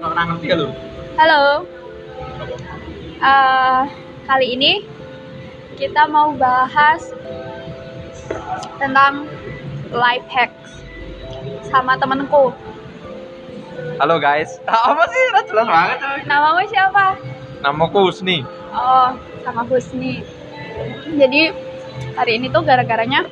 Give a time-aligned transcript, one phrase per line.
[0.00, 0.68] Ngerti ya lu?
[1.20, 1.68] Halo.
[3.20, 3.82] Eh,
[4.24, 4.72] kali ini
[5.76, 7.12] kita mau bahas
[8.80, 9.28] tentang
[9.92, 10.80] life hacks
[11.68, 12.48] sama temenku.
[14.00, 14.56] Halo guys.
[14.88, 15.24] Apa sih?
[15.36, 15.98] Nah, jelas banget.
[16.24, 17.04] Namamu siapa?
[17.60, 18.40] Namaku Husni.
[18.72, 19.12] Oh,
[19.44, 20.24] sama Husni.
[21.12, 21.52] Jadi
[22.16, 23.28] hari ini tuh gara-garanya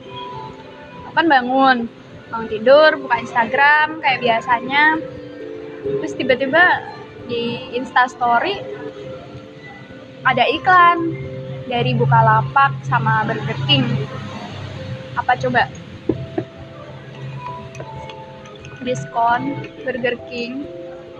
[1.17, 1.89] kan bangun,
[2.29, 5.01] bangun tidur, buka Instagram kayak biasanya.
[5.85, 6.83] Terus tiba-tiba
[7.29, 8.59] di Insta Story
[10.27, 11.15] ada iklan
[11.69, 13.85] dari Bukalapak sama Burger King.
[15.15, 15.69] Apa coba?
[18.83, 20.65] Diskon Burger King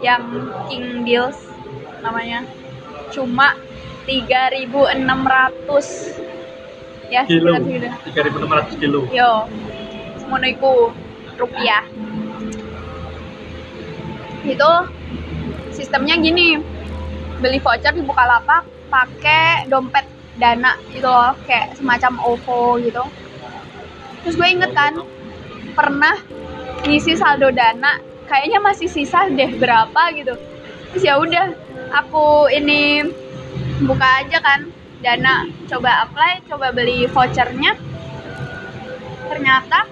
[0.01, 1.37] yang King Deals
[2.01, 2.47] namanya
[3.11, 3.59] cuma
[4.07, 5.05] 3.600
[7.13, 7.53] ya Kilo.
[7.57, 9.01] sekitar segitu 3600 kilo.
[9.13, 9.49] yo
[10.45, 10.93] iku
[11.41, 11.85] rupiah
[14.49, 14.71] itu
[15.77, 16.61] sistemnya gini.
[17.39, 20.03] Beli voucher di Bukalapak pakai dompet
[20.39, 23.05] dana gitu loh kayak semacam OVO gitu.
[24.23, 24.99] Terus gue inget kan
[25.79, 26.19] pernah
[26.83, 30.35] ngisi saldo dana kayaknya masih sisa deh berapa gitu.
[30.95, 31.55] Terus ya udah
[31.95, 33.07] aku ini
[33.87, 37.79] buka aja kan dana coba apply coba beli vouchernya.
[39.31, 39.87] Ternyata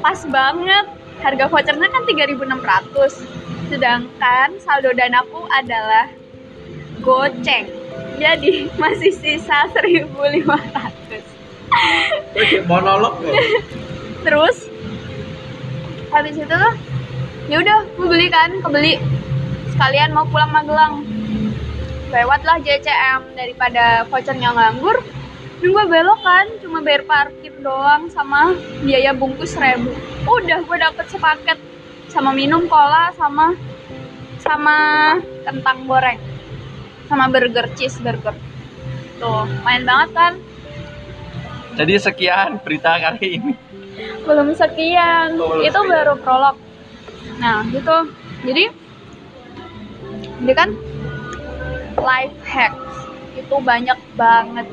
[0.00, 0.86] pas banget
[1.20, 3.39] harga vouchernya kan 3600
[3.70, 6.10] sedangkan saldo danaku adalah
[6.98, 7.70] goceng.
[8.18, 10.42] Jadi masih sisa 1500
[12.34, 13.30] Oke, monolog kok.
[14.26, 14.66] terus
[16.10, 16.74] habis itu tuh
[17.46, 18.98] ya udah gue beli kan kebeli.
[19.70, 21.06] Sekalian mau pulang Magelang.
[22.10, 24.98] Lewat lah JCM daripada vouchernya nganggur.
[25.62, 28.50] Dan gue belok kan cuma bayar parkir doang sama
[28.82, 29.94] biaya bungkus seribu.
[30.26, 31.69] Udah gue dapet sepaket
[32.10, 33.54] sama minum cola sama
[34.42, 34.78] sama
[35.46, 36.18] kentang goreng.
[37.06, 38.34] Sama burger cheese burger.
[39.22, 40.32] Tuh main banget kan?
[41.78, 43.54] Jadi sekian berita kali ini.
[44.26, 45.38] belum sekian.
[45.38, 45.92] Oh, belum itu sekian.
[45.92, 46.56] baru prolog.
[47.38, 47.96] Nah gitu.
[48.42, 48.64] Jadi
[50.42, 50.74] ini kan
[52.00, 53.06] life hacks.
[53.38, 54.66] Itu banyak banget.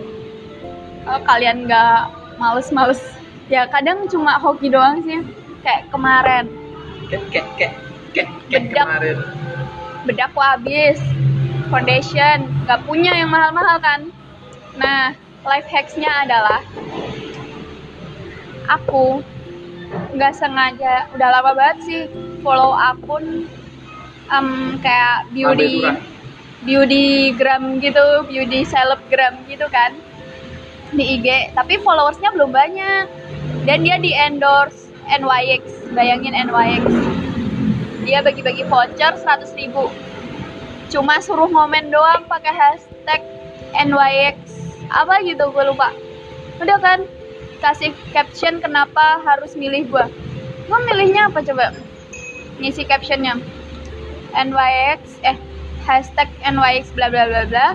[1.06, 2.02] Kalau kalian nggak
[2.42, 3.02] males-males.
[3.48, 5.22] Ya kadang cuma hoki doang sih.
[5.62, 6.57] Kayak kemarin
[7.08, 7.74] Kek kek
[8.12, 8.86] kek Bedak.
[8.88, 9.18] kemarin.
[10.04, 11.00] bedakku habis.
[11.72, 12.48] Foundation.
[12.68, 14.02] Nggak punya yang mahal-mahal kan?
[14.80, 15.16] Nah
[15.48, 16.60] life hacksnya adalah
[18.68, 19.24] aku
[19.88, 22.02] nggak sengaja udah lama banget sih
[22.44, 23.48] follow akun
[24.28, 25.88] em, kayak beauty
[26.68, 29.96] beauty gram gitu beauty selebgram gitu kan
[30.92, 33.06] di IG tapi followersnya belum banyak.
[33.68, 36.84] Dan dia di endorse NYX bayangin NYX
[38.08, 39.92] dia bagi-bagi voucher 100.000 ribu.
[40.88, 43.20] Cuma suruh ngomen doang pakai hashtag
[43.76, 44.40] NYX
[44.88, 45.92] apa gitu gue lupa.
[46.64, 47.04] Udah kan
[47.60, 50.06] kasih caption kenapa harus milih gue
[50.68, 51.72] gue milihnya apa coba?
[52.60, 53.40] Ngisi captionnya.
[54.36, 55.38] NYX eh
[55.88, 57.68] hashtag NYX bla bla bla bla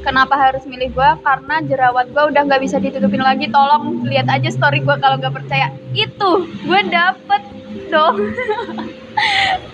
[0.00, 3.48] kenapa harus milih gue karena jerawat gue udah nggak bisa ditutupin lagi.
[3.48, 5.72] Tolong lihat aja story gue kalau nggak percaya.
[5.92, 7.42] Itu gue dapet
[7.92, 8.16] dong.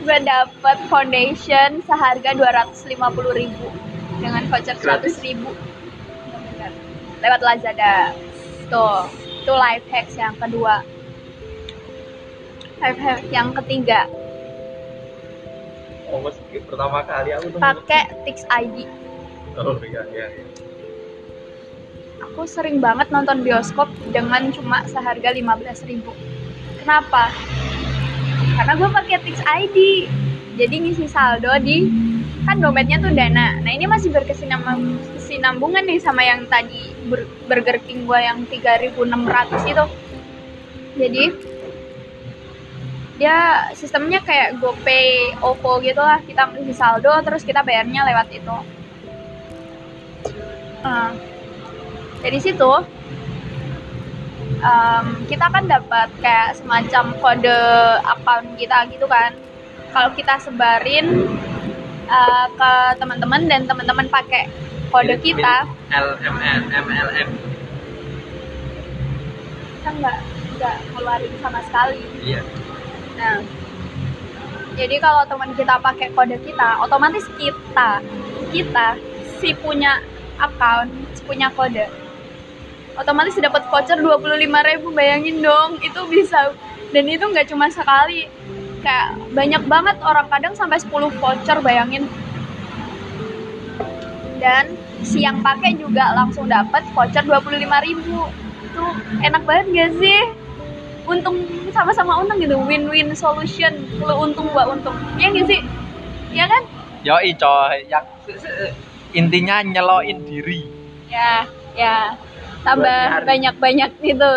[0.02, 2.98] Gue dapet foundation seharga 250.000
[3.36, 3.68] ribu
[4.18, 5.50] dengan voucher 100.000 ribu.
[7.22, 8.16] Lewat Lazada.
[8.66, 9.06] Tuh
[9.46, 10.82] itu life hacks yang kedua.
[12.82, 14.10] Life hack yang ketiga.
[16.10, 16.18] Oh,
[16.66, 19.06] pertama kali aku pakai Tix ID
[19.56, 20.26] Iya iya.
[22.20, 26.12] aku sering banget nonton bioskop dengan cuma seharga 15.000
[26.84, 27.32] kenapa?
[28.60, 29.76] Karena gue pakai Tix ID
[30.60, 31.88] jadi ngisi saldo di
[32.44, 33.56] kan dompetnya tuh dana.
[33.64, 39.72] Nah ini masih berkesinambungan kesinambungan nih sama yang tadi Bur- Burger King gue yang 3.600
[39.72, 39.84] itu.
[40.96, 41.24] Jadi
[43.16, 46.20] dia sistemnya kayak GoPay, OVO gitu lah.
[46.20, 48.75] Kita ngisi saldo terus kita bayarnya lewat itu
[50.86, 51.10] Nah,
[52.22, 52.70] dari situ
[54.62, 57.60] em, kita kan dapat kayak semacam kode
[58.06, 59.34] account kita gitu kan
[59.90, 61.26] kalau kita sebarin
[62.06, 62.72] eh, ke
[63.02, 64.46] teman-teman dan teman-teman pakai
[64.94, 67.28] kode kita LMN MLM.
[69.82, 70.18] kita nggak
[70.56, 72.40] nggak ngeluarin sama sekali Iya.
[73.16, 73.38] Nah,
[74.76, 78.04] jadi kalau teman kita pakai kode kita, otomatis kita
[78.52, 78.86] kita
[79.40, 79.98] si punya
[80.38, 80.90] account,
[81.26, 81.86] punya kode,
[82.96, 86.56] otomatis dapat voucher 25.000 bayangin dong, itu bisa.
[86.94, 88.30] Dan itu nggak cuma sekali,
[88.80, 92.08] kayak banyak banget orang kadang sampai 10 voucher bayangin.
[94.40, 98.28] Dan siang pakai juga langsung dapat voucher 25.000 ribu.
[98.64, 98.84] Itu
[99.24, 100.20] enak banget gak sih?
[101.06, 101.38] Untung
[101.70, 104.96] sama-sama untung gitu win-win solution lu untung gua untung.
[105.20, 105.60] Ya gak sih?
[106.32, 106.62] Ya kan?
[107.06, 108.02] Yoi coy, yang
[109.16, 110.68] intinya nyeloin diri.
[111.08, 112.12] ya ya.
[112.66, 113.26] Tambah Buat nyari.
[113.30, 114.32] banyak-banyak gitu.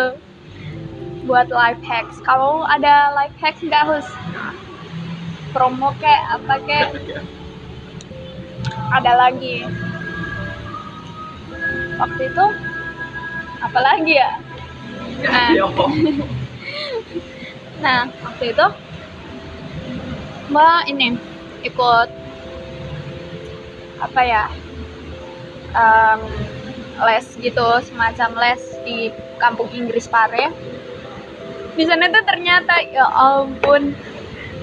[1.28, 2.16] Buat life hacks.
[2.24, 4.08] Kalau ada life hacks nggak harus
[5.50, 6.88] promo kayak apa kayak
[8.94, 9.66] ada lagi.
[11.98, 12.44] Waktu itu
[13.60, 14.30] apa lagi ya?
[15.20, 15.52] Nah,
[17.84, 18.66] nah waktu itu
[20.50, 21.14] mbak ini
[21.62, 22.08] ikut
[24.00, 24.48] apa ya
[25.74, 26.20] em,
[27.00, 29.08] les gitu semacam les di
[29.40, 30.52] kampung Inggris Pare.
[31.74, 33.96] Di sana tuh ternyata ya ampun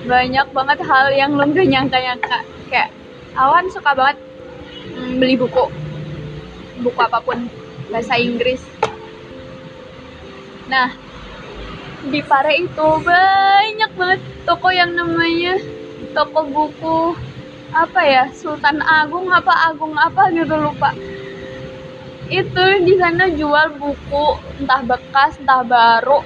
[0.06, 2.39] banyak banget hal yang lo gak nyangka-nyangka.
[2.69, 2.94] Kayak
[3.33, 4.18] awan suka banget
[4.94, 5.65] mm, beli buku.
[6.86, 7.50] Buku apa pun
[7.89, 8.62] bahasa Inggris.
[10.69, 10.94] Nah
[12.07, 15.57] di Pare itu banyak banget toko yang namanya
[16.13, 17.18] toko buku
[17.72, 20.96] apa ya Sultan Agung apa Agung apa gitu lupa.
[22.28, 24.25] Itu di sana jual buku
[24.64, 26.24] entah bekas entah baru.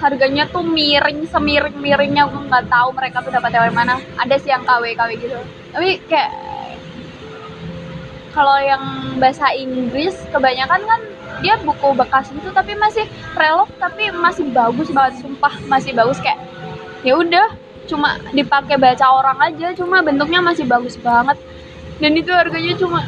[0.00, 4.00] Harganya tuh miring semiring miringnya gue nggak tahu mereka tuh dapat dari mana.
[4.18, 5.38] Ada sih yang KW KW gitu.
[5.72, 6.30] Tapi kayak
[8.32, 11.00] kalau yang bahasa Inggris kebanyakan kan
[11.44, 13.04] dia buku bekas gitu tapi masih
[13.36, 15.54] prelog tapi masih bagus banget sumpah.
[15.68, 16.40] Masih bagus kayak
[17.04, 17.52] ya udah
[17.86, 21.38] cuma dipakai baca orang aja cuma bentuknya masih bagus banget.
[21.98, 23.06] Dan itu harganya cuma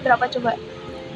[0.00, 0.56] berapa coba?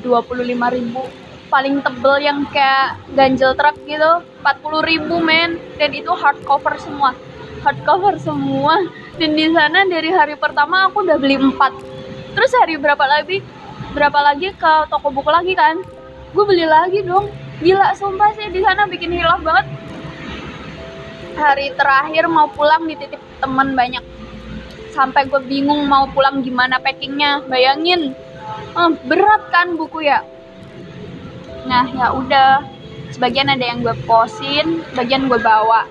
[0.04, 1.02] 25.000 ribu.
[1.50, 5.60] Paling tebel yang kayak ganjel truk gitu 40.000 ribu men.
[5.76, 7.16] Dan itu hardcover semua.
[7.64, 8.81] Hardcover semua.
[9.20, 12.00] Dan di sana dari hari pertama aku udah beli 4
[12.31, 13.42] terus hari berapa lagi?
[13.90, 15.82] Berapa lagi ke toko buku lagi kan?
[16.31, 17.26] Gue beli lagi dong.
[17.60, 19.66] Gila sumpah sih di sana bikin hilaf banget
[21.40, 24.04] hari terakhir mau pulang dititip temen banyak.
[24.92, 27.48] Sampai gue bingung mau pulang gimana packingnya.
[27.48, 28.12] Bayangin.
[28.76, 30.20] Eh, berat kan buku ya?
[31.64, 32.60] Nah ya udah.
[33.10, 35.88] Sebagian ada yang gue posin bagian gue bawa.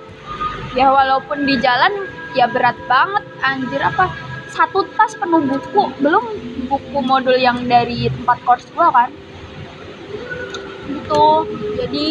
[0.78, 2.08] Ya walaupun di jalan
[2.38, 3.26] ya berat banget.
[3.42, 4.14] Anjir apa?
[4.54, 5.90] Satu tas penuh buku.
[6.00, 6.24] Belum
[6.70, 9.10] buku modul yang dari tempat course gue kan.
[10.90, 11.28] Gitu.
[11.80, 12.08] Jadi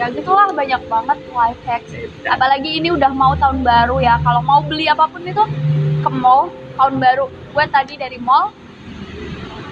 [0.00, 1.92] ya gitulah banyak banget life hacks.
[2.24, 4.16] Apalagi ini udah mau tahun baru ya.
[4.24, 5.44] Kalau mau beli apa pun itu
[6.00, 6.48] ke mall
[6.80, 7.28] tahun baru.
[7.52, 8.48] Gue tadi dari mall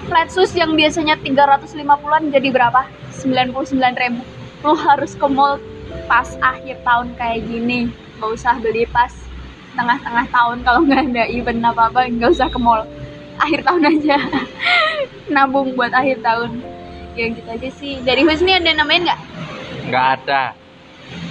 [0.05, 2.85] flat yang biasanya 350-an jadi berapa?
[3.17, 4.21] 99 ribu.
[4.61, 5.57] Lu harus ke mall
[6.05, 7.89] pas akhir tahun kayak gini.
[8.21, 9.09] Gak usah beli pas
[9.73, 12.85] tengah-tengah tahun kalau nggak ada event apa-apa nggak usah ke mall.
[13.41, 14.17] Akhir tahun aja.
[15.33, 16.61] Nabung buat akhir tahun.
[17.17, 17.97] Ya gitu aja sih.
[18.05, 19.19] Dari Husni ada namanya nggak
[19.89, 20.43] Nggak ada.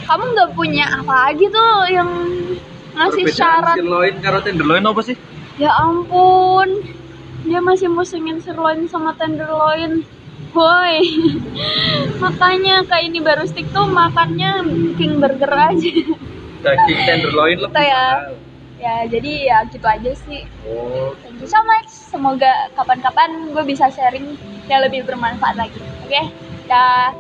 [0.05, 2.11] kamu nggak punya apa lagi tuh yang
[2.97, 5.15] ngasih syarat sirloin karo tenderloin apa sih?
[5.55, 6.83] Ya ampun,
[7.45, 10.03] dia masih musingin sirloin sama tenderloin.
[10.51, 10.97] Woi,
[12.25, 14.65] makanya kayak ini baru stick tuh makannya
[14.97, 15.93] king burger aja.
[16.59, 18.07] Daging tenderloin lebih Itu ya.
[18.09, 18.35] mahal.
[18.79, 20.43] ya jadi ya gitu aja sih.
[20.65, 21.87] Oh, Thank you so much.
[21.87, 24.35] Semoga kapan-kapan gue bisa sharing
[24.67, 25.79] yang lebih bermanfaat lagi.
[26.03, 26.33] Oke,
[26.65, 27.13] dah.